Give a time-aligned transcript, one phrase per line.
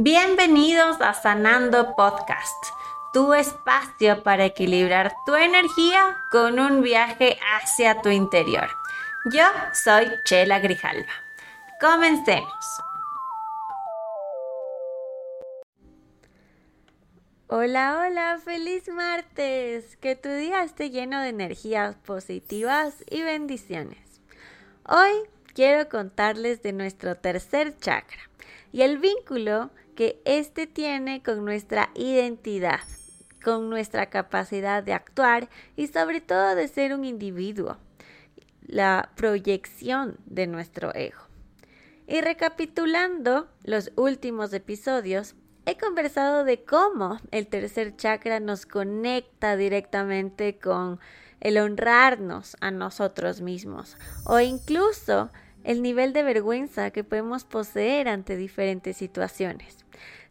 [0.00, 2.66] Bienvenidos a Sanando Podcast,
[3.12, 8.68] tu espacio para equilibrar tu energía con un viaje hacia tu interior.
[9.32, 9.42] Yo
[9.72, 11.12] soy Chela Grijalva.
[11.80, 12.64] Comencemos.
[17.48, 19.96] Hola, hola, feliz martes.
[19.96, 24.20] Que tu día esté lleno de energías positivas y bendiciones.
[24.84, 25.10] Hoy
[25.54, 28.20] quiero contarles de nuestro tercer chakra
[28.72, 32.78] y el vínculo que éste tiene con nuestra identidad,
[33.42, 37.78] con nuestra capacidad de actuar y sobre todo de ser un individuo,
[38.64, 41.18] la proyección de nuestro ego.
[42.06, 45.34] Y recapitulando los últimos episodios,
[45.66, 51.00] he conversado de cómo el tercer chakra nos conecta directamente con
[51.40, 55.32] el honrarnos a nosotros mismos o incluso
[55.64, 59.84] el nivel de vergüenza que podemos poseer ante diferentes situaciones.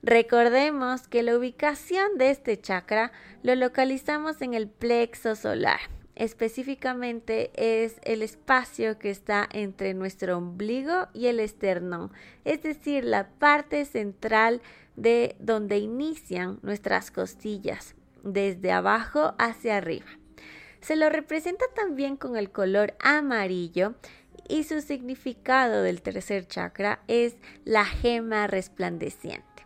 [0.03, 3.11] Recordemos que la ubicación de este chakra
[3.43, 5.79] lo localizamos en el plexo solar.
[6.15, 12.11] Específicamente es el espacio que está entre nuestro ombligo y el esternón,
[12.43, 14.61] es decir, la parte central
[14.95, 20.07] de donde inician nuestras costillas, desde abajo hacia arriba.
[20.81, 23.95] Se lo representa también con el color amarillo
[24.47, 29.65] y su significado del tercer chakra es la gema resplandeciente.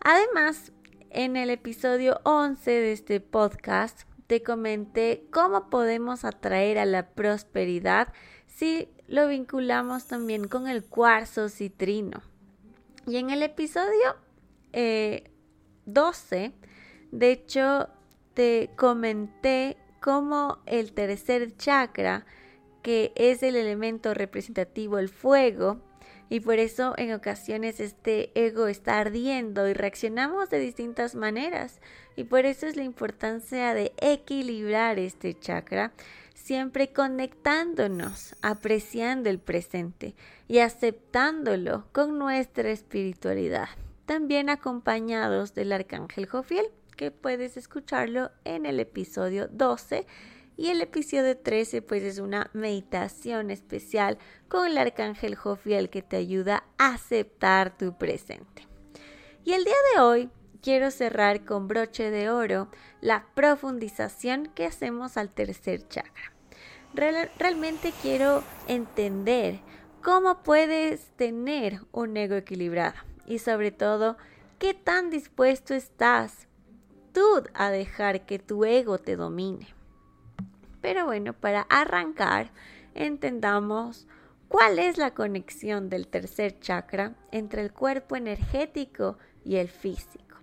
[0.00, 0.72] Además,
[1.10, 8.12] en el episodio 11 de este podcast te comenté cómo podemos atraer a la prosperidad
[8.46, 12.22] si lo vinculamos también con el cuarzo citrino.
[13.06, 14.16] Y en el episodio
[15.84, 16.52] 12, eh,
[17.12, 17.88] de hecho,
[18.34, 22.26] te comenté cómo el tercer chakra,
[22.86, 25.80] que es el elemento representativo, el fuego,
[26.28, 31.80] y por eso en ocasiones este ego está ardiendo y reaccionamos de distintas maneras.
[32.14, 35.94] Y por eso es la importancia de equilibrar este chakra
[36.32, 40.14] siempre conectándonos, apreciando el presente
[40.46, 43.66] y aceptándolo con nuestra espiritualidad,
[44.04, 46.66] también acompañados del arcángel Jofiel,
[46.96, 50.06] que puedes escucharlo en el episodio 12
[50.56, 54.18] y el episodio 13 pues es una meditación especial
[54.48, 58.66] con el arcángel Jofiel que te ayuda a aceptar tu presente.
[59.44, 60.30] Y el día de hoy
[60.62, 62.68] quiero cerrar con broche de oro
[63.00, 66.32] la profundización que hacemos al tercer chakra.
[66.94, 69.60] realmente quiero entender
[70.02, 72.96] cómo puedes tener un ego equilibrado
[73.26, 74.16] y sobre todo
[74.58, 76.48] qué tan dispuesto estás
[77.12, 79.75] tú a dejar que tu ego te domine.
[80.86, 82.52] Pero bueno, para arrancar,
[82.94, 84.06] entendamos
[84.46, 90.36] cuál es la conexión del tercer chakra entre el cuerpo energético y el físico.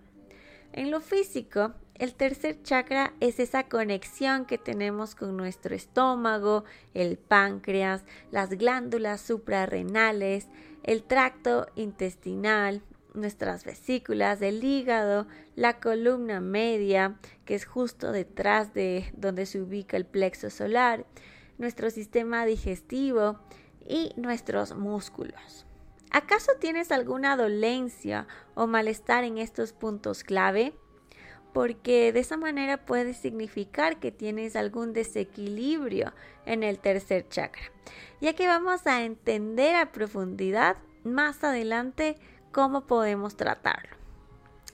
[0.73, 7.17] En lo físico, el tercer chakra es esa conexión que tenemos con nuestro estómago, el
[7.17, 10.49] páncreas, las glándulas suprarrenales,
[10.83, 12.81] el tracto intestinal,
[13.13, 19.97] nuestras vesículas, el hígado, la columna media, que es justo detrás de donde se ubica
[19.97, 21.05] el plexo solar,
[21.57, 23.39] nuestro sistema digestivo
[23.87, 25.65] y nuestros músculos.
[26.11, 30.73] ¿Acaso tienes alguna dolencia o malestar en estos puntos clave?
[31.53, 36.13] Porque de esa manera puede significar que tienes algún desequilibrio
[36.45, 37.63] en el tercer chakra,
[38.21, 42.17] ya que vamos a entender a profundidad más adelante
[42.53, 43.97] cómo podemos tratarlo.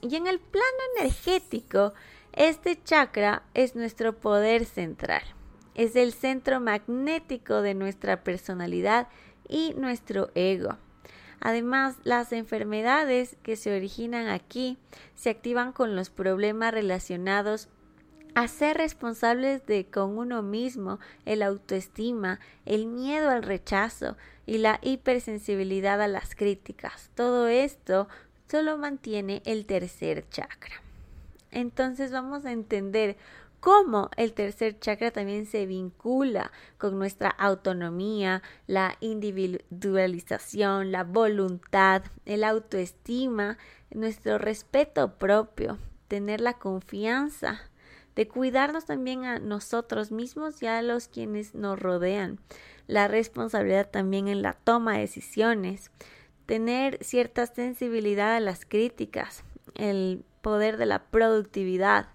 [0.00, 1.92] Y en el plano energético,
[2.32, 5.22] este chakra es nuestro poder central.
[5.74, 9.08] Es el centro magnético de nuestra personalidad
[9.48, 10.76] y nuestro ego.
[11.40, 14.78] Además, las enfermedades que se originan aquí
[15.14, 17.68] se activan con los problemas relacionados
[18.34, 24.16] a ser responsables de con uno mismo, el autoestima, el miedo al rechazo
[24.50, 27.12] y la hipersensibilidad a las críticas.
[27.14, 28.08] Todo esto
[28.50, 30.82] solo mantiene el tercer chakra.
[31.52, 33.16] Entonces vamos a entender
[33.60, 42.42] cómo el tercer chakra también se vincula con nuestra autonomía, la individualización, la voluntad, el
[42.42, 43.56] autoestima,
[43.94, 47.70] nuestro respeto propio, tener la confianza
[48.16, 52.40] de cuidarnos también a nosotros mismos y a los quienes nos rodean.
[52.90, 55.92] La responsabilidad también en la toma de decisiones,
[56.46, 59.44] tener cierta sensibilidad a las críticas,
[59.76, 62.08] el poder de la productividad,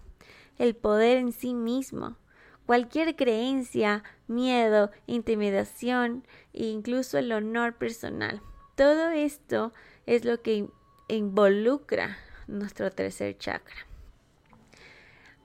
[0.57, 2.17] el poder en sí mismo,
[2.65, 8.41] cualquier creencia, miedo, intimidación e incluso el honor personal.
[8.75, 9.71] Todo esto
[10.05, 10.67] es lo que
[11.07, 12.17] involucra
[12.47, 13.87] nuestro tercer chakra.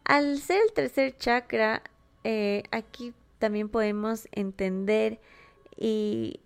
[0.02, 1.84] Al ser el tercer chakra,
[2.24, 5.20] eh, aquí también podemos entender
[5.76, 6.40] y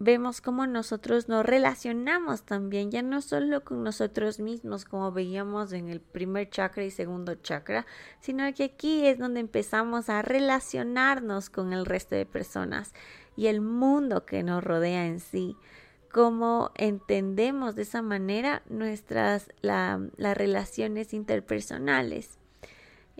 [0.00, 5.88] vemos cómo nosotros nos relacionamos también, ya no solo con nosotros mismos, como veíamos en
[5.88, 7.86] el primer chakra y segundo chakra,
[8.20, 12.92] sino que aquí es donde empezamos a relacionarnos con el resto de personas
[13.36, 15.56] y el mundo que nos rodea en sí.
[16.12, 22.38] Cómo entendemos de esa manera nuestras las relaciones interpersonales.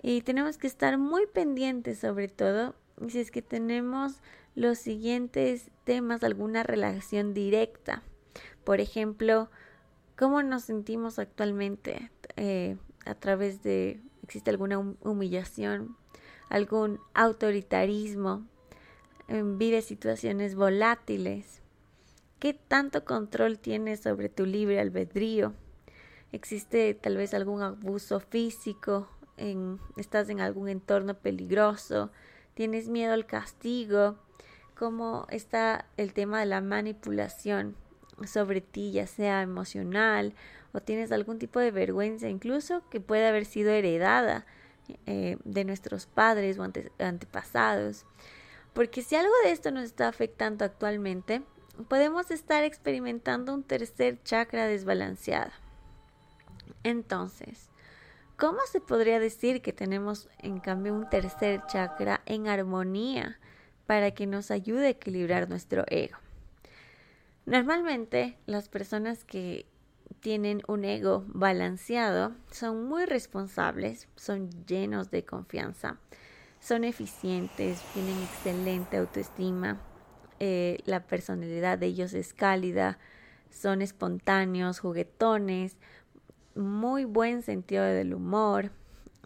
[0.01, 2.73] Y tenemos que estar muy pendientes sobre todo
[3.07, 4.21] si es que tenemos
[4.55, 8.03] los siguientes temas, alguna relación directa.
[8.63, 9.49] Por ejemplo,
[10.17, 15.95] cómo nos sentimos actualmente eh, a través de, existe alguna humillación,
[16.49, 18.45] algún autoritarismo,
[19.29, 21.61] vive situaciones volátiles.
[22.39, 25.53] ¿Qué tanto control tienes sobre tu libre albedrío?
[26.31, 29.07] ¿Existe tal vez algún abuso físico?
[29.37, 32.11] En, ¿Estás en algún entorno peligroso?
[32.59, 34.17] ¿Tienes miedo al castigo?
[34.75, 37.77] cómo está el tema de la manipulación
[38.27, 40.33] sobre ti, ya sea emocional
[40.73, 44.45] o tienes algún tipo de vergüenza, incluso que puede haber sido heredada
[45.05, 46.69] eh, de nuestros padres o
[46.99, 48.05] antepasados.
[48.73, 51.41] Porque si algo de esto nos está afectando actualmente,
[51.87, 55.51] podemos estar experimentando un tercer chakra desbalanceado.
[56.83, 57.68] Entonces,
[58.39, 63.39] ¿cómo se podría decir que tenemos en cambio un tercer chakra en armonía
[63.89, 66.15] para que nos ayude a equilibrar nuestro ego.
[67.47, 69.65] Normalmente las personas que
[70.19, 75.97] tienen un ego balanceado son muy responsables, son llenos de confianza,
[76.59, 79.81] son eficientes, tienen excelente autoestima,
[80.39, 82.99] eh, la personalidad de ellos es cálida,
[83.49, 85.77] son espontáneos, juguetones,
[86.59, 88.71] muy buen sentido del humor,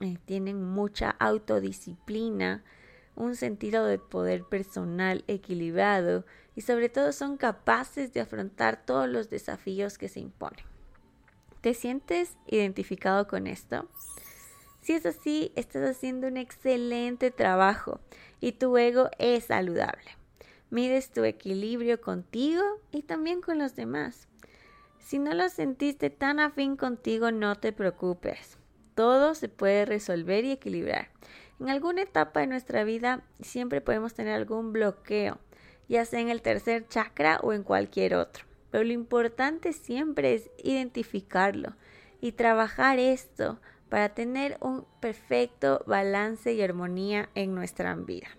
[0.02, 2.64] eh, tienen mucha autodisciplina,
[3.16, 6.26] un sentido de poder personal equilibrado
[6.56, 10.66] y sobre todo son capaces de afrontar todos los desafíos que se imponen.
[11.62, 13.88] ¿Te sientes identificado con esto?
[14.82, 18.02] Si es así, estás haciendo un excelente trabajo
[18.42, 20.12] y tu ego es saludable.
[20.70, 24.28] Mides tu equilibrio contigo y también con los demás.
[25.04, 28.58] Si no lo sentiste tan afín contigo, no te preocupes.
[28.96, 31.10] Todo se puede resolver y equilibrar.
[31.60, 35.40] En alguna etapa de nuestra vida siempre podemos tener algún bloqueo,
[35.90, 38.46] ya sea en el tercer chakra o en cualquier otro.
[38.72, 41.76] Pero lo importante siempre es identificarlo
[42.22, 43.60] y trabajar esto
[43.90, 48.30] para tener un perfecto balance y armonía en nuestra vida.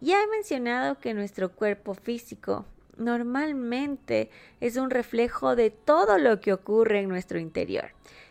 [0.00, 2.64] Ya he mencionado que nuestro cuerpo físico
[2.96, 7.90] normalmente es un reflejo de todo lo que ocurre en nuestro interior.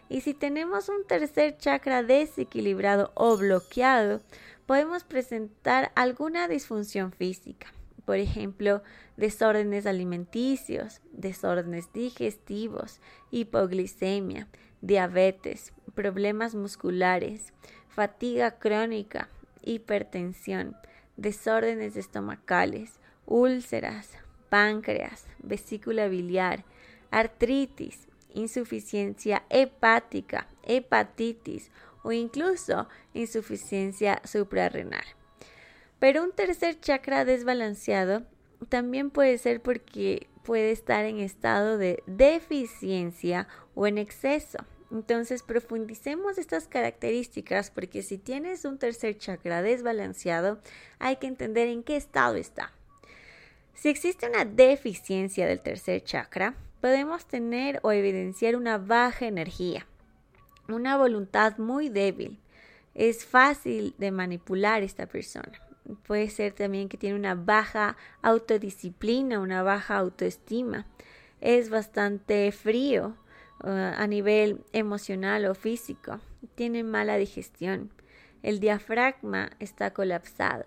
[0.10, 4.22] Y si tenemos un tercer chakra desequilibrado o bloqueado,
[4.66, 7.74] podemos presentar alguna disfunción física.
[8.06, 8.82] Por ejemplo,
[9.18, 14.48] desórdenes alimenticios, desórdenes digestivos, hipoglicemia,
[14.82, 17.54] diabetes, problemas musculares,
[17.88, 19.30] fatiga crónica,
[19.62, 20.76] hipertensión,
[21.18, 24.10] desórdenes estomacales, úlceras,
[24.50, 26.66] páncreas, vesícula biliar,
[27.12, 31.72] artritis, insuficiencia hepática, hepatitis
[32.04, 35.04] o incluso insuficiencia suprarrenal.
[36.00, 38.24] Pero un tercer chakra desbalanceado
[38.70, 44.58] también puede ser porque puede estar en estado de deficiencia o en exceso.
[44.92, 50.60] Entonces profundicemos estas características porque si tienes un tercer chakra desbalanceado
[50.98, 52.74] hay que entender en qué estado está.
[53.80, 59.88] Si existe una deficiencia del tercer chakra, podemos tener o evidenciar una baja energía,
[60.68, 62.42] una voluntad muy débil.
[62.94, 65.62] Es fácil de manipular esta persona.
[66.06, 70.86] Puede ser también que tiene una baja autodisciplina, una baja autoestima.
[71.40, 73.16] Es bastante frío
[73.64, 76.20] uh, a nivel emocional o físico.
[76.56, 77.94] Tiene mala digestión.
[78.44, 80.66] El diafragma está colapsado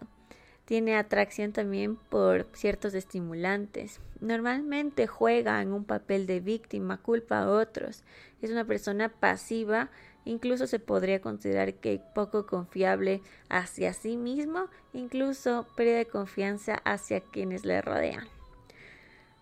[0.73, 4.00] tiene atracción también por ciertos estimulantes.
[4.23, 8.05] Normalmente juega en un papel de víctima, culpa a otros.
[8.41, 9.91] Es una persona pasiva,
[10.25, 17.67] incluso se podría considerar que poco confiable hacia sí mismo, incluso pérdida confianza hacia quienes
[17.67, 18.26] le rodean.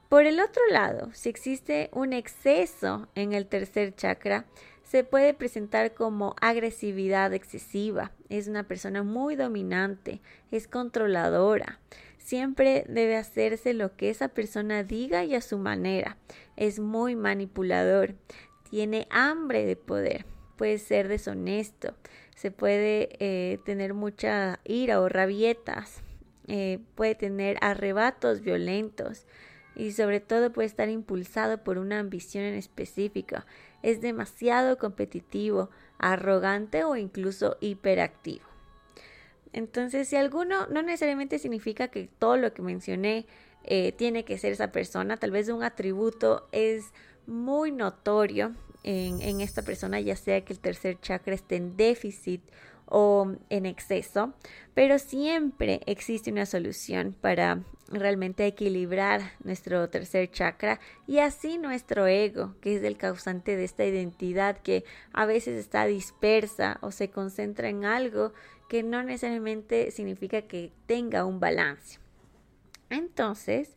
[0.09, 4.47] Por el otro lado, si existe un exceso en el tercer chakra,
[4.91, 8.11] se puede presentar como agresividad excesiva.
[8.29, 10.21] Es una persona muy dominante,
[10.51, 11.79] es controladora.
[12.19, 16.17] siempre debe hacerse lo que esa persona diga y a su manera.
[16.57, 18.17] Es muy manipulador,
[18.69, 21.95] tiene hambre de poder, puede ser deshonesto,
[22.35, 26.03] se puede eh, tener mucha ira o rabietas,
[26.49, 29.25] eh, puede tener arrebatos violentos
[29.77, 33.37] y sobre todo puede estar impulsado por una ambición en específico.
[33.83, 38.45] Es demasiado competitivo, arrogante o incluso hiperactivo.
[39.53, 43.27] Entonces, si alguno no necesariamente significa que todo lo que mencioné
[43.65, 46.93] eh, tiene que ser esa persona, tal vez un atributo es
[47.27, 52.43] muy notorio en, en esta persona, ya sea que el tercer chakra esté en déficit
[52.91, 54.35] o en exceso,
[54.75, 62.55] pero siempre existe una solución para realmente equilibrar nuestro tercer chakra y así nuestro ego,
[62.61, 67.69] que es el causante de esta identidad que a veces está dispersa o se concentra
[67.69, 68.33] en algo
[68.69, 71.99] que no necesariamente significa que tenga un balance.
[72.91, 73.77] Entonces,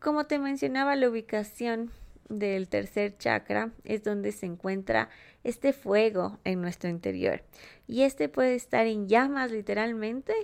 [0.00, 1.90] como te mencionaba, la ubicación
[2.28, 5.08] del tercer chakra es donde se encuentra
[5.42, 7.42] este fuego en nuestro interior.
[7.86, 10.34] Y este puede estar en llamas literalmente,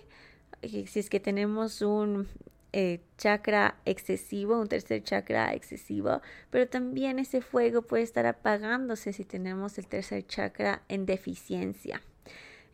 [0.63, 2.29] si es que tenemos un
[2.73, 6.21] eh, chakra excesivo, un tercer chakra excesivo,
[6.51, 12.01] pero también ese fuego puede estar apagándose si tenemos el tercer chakra en deficiencia.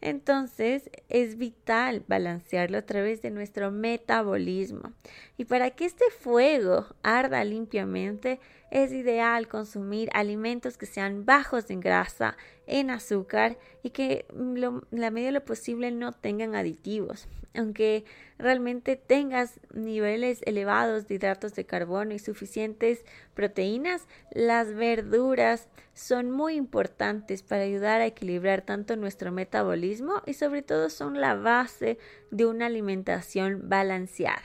[0.03, 4.93] Entonces es vital balancearlo a través de nuestro metabolismo.
[5.39, 8.39] Y para que este fuego arda limpiamente,
[8.71, 15.11] es ideal consumir alimentos que sean bajos en grasa, en azúcar y que lo, la
[15.11, 17.29] medida de lo posible no tengan aditivos.
[17.55, 18.05] Aunque
[18.39, 23.05] realmente tengas niveles elevados de hidratos de carbono y suficientes
[23.35, 30.63] proteínas, las verduras son muy importantes para ayudar a equilibrar tanto nuestro metabolismo y sobre
[30.63, 31.99] todo son la base
[32.31, 34.43] de una alimentación balanceada.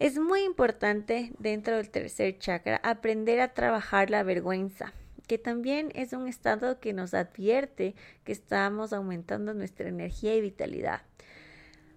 [0.00, 4.94] Es muy importante dentro del tercer chakra aprender a trabajar la vergüenza,
[5.26, 11.02] que también es un estado que nos advierte que estamos aumentando nuestra energía y vitalidad.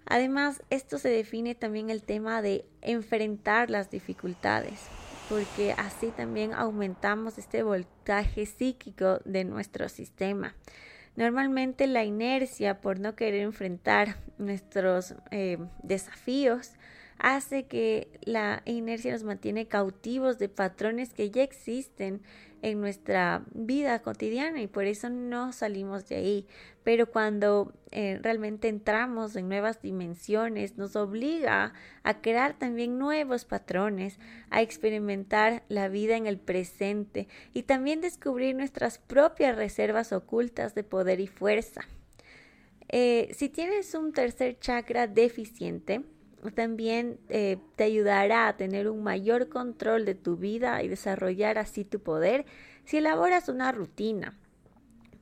[0.05, 4.81] Además, esto se define también el tema de enfrentar las dificultades,
[5.29, 10.55] porque así también aumentamos este voltaje psíquico de nuestro sistema.
[11.15, 16.72] Normalmente la inercia por no querer enfrentar nuestros eh, desafíos
[17.24, 22.22] hace que la inercia nos mantiene cautivos de patrones que ya existen
[22.62, 26.48] en nuestra vida cotidiana y por eso no salimos de ahí.
[26.84, 34.20] Pero cuando eh, realmente entramos en nuevas dimensiones, nos obliga a crear también nuevos patrones,
[34.50, 40.84] a experimentar la vida en el presente y también descubrir nuestras propias reservas ocultas de
[40.84, 41.82] poder y fuerza.
[42.89, 46.01] Eh, si tienes un tercer chakra deficiente,
[46.51, 51.85] también eh, te ayudará a tener un mayor control de tu vida y desarrollar así
[51.85, 52.45] tu poder
[52.85, 54.38] si elaboras una rutina.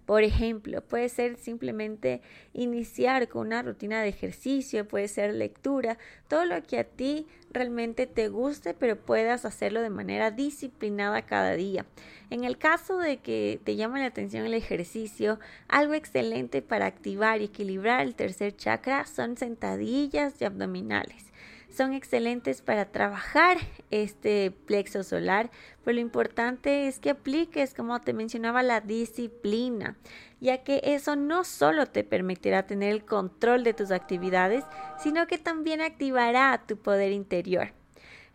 [0.06, 2.22] Por ejemplo, puede ser simplemente
[2.54, 8.08] iniciar con una rutina de ejercicio, puede ser lectura, todo lo que a ti realmente
[8.08, 11.86] te guste, pero puedas hacerlo de manera disciplinada cada día.
[12.30, 17.42] En el caso de que te llame la atención el ejercicio, algo excelente para activar
[17.42, 21.31] y equilibrar el tercer chakra son sentadillas y abdominales
[21.72, 23.58] son excelentes para trabajar
[23.90, 25.50] este plexo solar,
[25.84, 29.98] pero lo importante es que apliques, como te mencionaba, la disciplina,
[30.40, 34.64] ya que eso no solo te permitirá tener el control de tus actividades,
[35.00, 37.74] sino que también activará tu poder interior.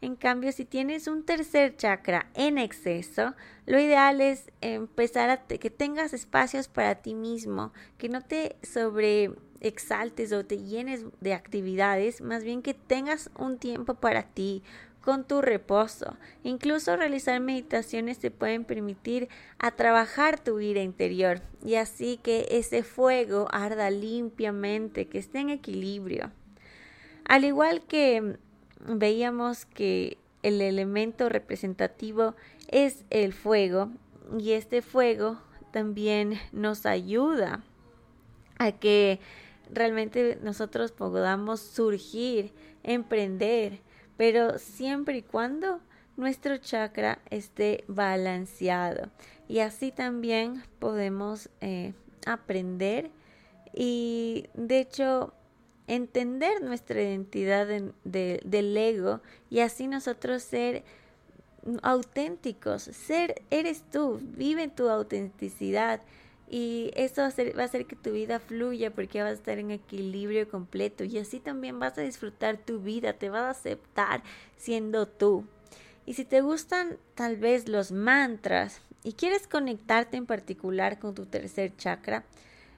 [0.02, 5.70] En cambio, si tienes un tercer chakra en exceso, lo ideal es empezar a que
[5.70, 12.20] tengas espacios para ti mismo, que no te sobre exaltes o te llenes de actividades,
[12.20, 14.62] más bien que tengas un tiempo para ti,
[15.06, 16.16] con tu reposo.
[16.42, 22.82] Incluso realizar meditaciones te pueden permitir a trabajar tu vida interior y así que ese
[22.82, 26.32] fuego arda limpiamente, que esté en equilibrio.
[27.24, 28.36] Al igual que
[28.80, 32.34] veíamos que el elemento representativo
[32.66, 33.90] es el fuego
[34.38, 35.38] y este fuego
[35.70, 37.62] también nos ayuda
[38.58, 39.20] a que
[39.72, 43.80] realmente nosotros podamos surgir, emprender,
[44.16, 45.80] pero siempre y cuando
[46.16, 49.10] nuestro chakra esté balanceado.
[49.48, 51.92] Y así también podemos eh,
[52.26, 53.10] aprender
[53.72, 55.32] y de hecho
[55.86, 57.66] entender nuestra identidad
[58.04, 59.20] del ego
[59.50, 60.82] y así nosotros ser
[61.82, 66.00] auténticos, ser eres tú, vive tu autenticidad
[66.48, 69.34] Y eso va a, hacer, va a hacer que tu vida fluya porque vas a
[69.34, 73.50] estar en equilibrio completo y así también vas a disfrutar tu vida, te vas a
[73.50, 74.22] aceptar
[74.56, 75.44] siendo tú.
[76.06, 81.26] Y si te gustan tal vez los mantras y quieres conectarte en particular con tu
[81.26, 82.24] tercer chakra,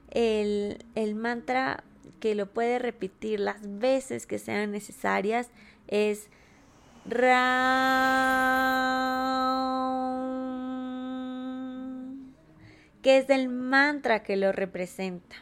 [0.09, 1.83] el, el mantra
[2.19, 5.49] que lo puedes repetir las veces que sean necesarias
[5.87, 6.27] es
[7.05, 8.38] Ram,
[13.01, 15.35] que es el mantra que lo representa.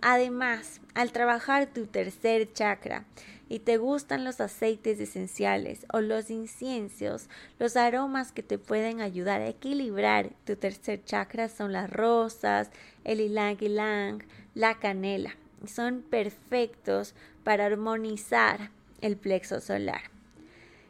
[0.00, 3.04] Además, al trabajar tu tercer chakra
[3.48, 7.28] y te gustan los aceites esenciales o los inciensos,
[7.58, 12.70] los aromas que te pueden ayudar a equilibrar tu tercer chakra son las rosas,
[13.04, 15.36] el ylang ylang, la canela.
[15.66, 17.14] Son perfectos
[17.44, 20.02] para armonizar el plexo solar.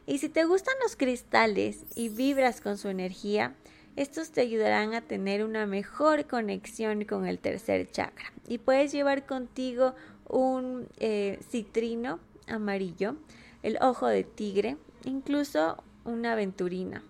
[0.07, 3.53] Y si te gustan los cristales y vibras con su energía,
[3.95, 8.33] estos te ayudarán a tener una mejor conexión con el tercer chakra.
[8.47, 9.93] Y puedes llevar contigo
[10.27, 13.15] un eh, citrino amarillo,
[13.61, 17.03] el ojo de tigre, incluso una aventurina.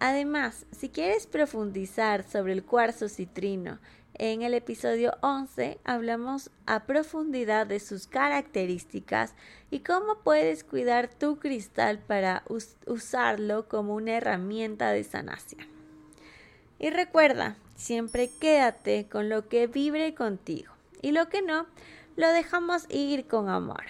[0.00, 3.78] Además, si quieres profundizar sobre el cuarzo citrino,
[4.14, 9.34] en el episodio 11 hablamos a profundidad de sus características
[9.70, 12.42] y cómo puedes cuidar tu cristal para
[12.86, 15.77] usarlo como una herramienta de sanación.
[16.78, 21.66] Y recuerda, siempre quédate con lo que vibre contigo y lo que no,
[22.16, 23.84] lo dejamos ir con amor.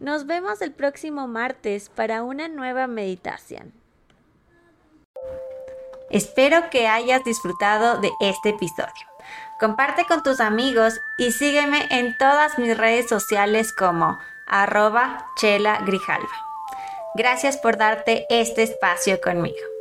[0.00, 3.72] Nos vemos el próximo martes para una nueva meditación.
[6.10, 9.06] Espero que hayas disfrutado de este episodio.
[9.58, 16.28] Comparte con tus amigos y sígueme en todas mis redes sociales como arroba chela grijalva.
[17.14, 19.73] Gracias por darte este espacio conmigo.